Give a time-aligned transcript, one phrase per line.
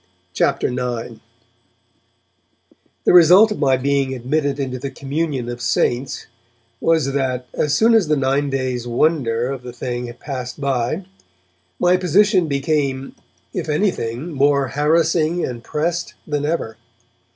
[0.33, 1.19] CHAPTER IX
[3.05, 6.25] THE result of my being admitted into the communion of the 'Saints'
[6.79, 11.05] was that, as soon as the nine days' wonder of the thing passed by,
[11.79, 13.15] my position became,
[13.53, 16.77] if anything, more harassing and pressed than ever.